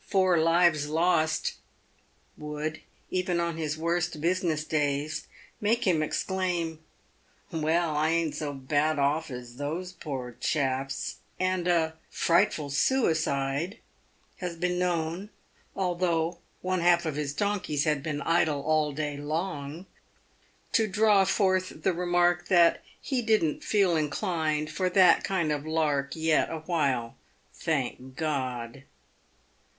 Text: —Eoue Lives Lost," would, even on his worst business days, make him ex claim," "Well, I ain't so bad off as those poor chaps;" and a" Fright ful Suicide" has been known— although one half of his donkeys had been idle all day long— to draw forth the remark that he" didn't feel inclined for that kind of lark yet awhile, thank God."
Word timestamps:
—Eoue 0.11 0.43
Lives 0.43 0.89
Lost," 0.89 1.57
would, 2.35 2.81
even 3.11 3.39
on 3.39 3.57
his 3.57 3.77
worst 3.77 4.19
business 4.19 4.63
days, 4.63 5.27
make 5.59 5.85
him 5.85 6.01
ex 6.01 6.23
claim," 6.23 6.79
"Well, 7.51 7.95
I 7.95 8.09
ain't 8.09 8.33
so 8.33 8.51
bad 8.51 8.97
off 8.97 9.29
as 9.29 9.57
those 9.57 9.91
poor 9.91 10.31
chaps;" 10.39 11.17
and 11.49 11.67
a" 11.67 11.93
Fright 12.25 12.51
ful 12.51 12.71
Suicide" 12.71 13.77
has 14.37 14.55
been 14.55 14.79
known— 14.79 15.29
although 15.75 16.39
one 16.63 16.79
half 16.79 17.05
of 17.05 17.15
his 17.15 17.31
donkeys 17.35 17.83
had 17.83 18.01
been 18.01 18.23
idle 18.23 18.63
all 18.63 18.93
day 18.93 19.17
long— 19.17 19.85
to 20.71 20.87
draw 20.87 21.25
forth 21.25 21.83
the 21.83 21.93
remark 21.93 22.47
that 22.47 22.81
he" 22.99 23.21
didn't 23.21 23.63
feel 23.63 23.95
inclined 23.95 24.71
for 24.71 24.89
that 24.89 25.23
kind 25.23 25.51
of 25.51 25.67
lark 25.67 26.15
yet 26.15 26.49
awhile, 26.49 27.17
thank 27.53 28.15
God." 28.15 28.81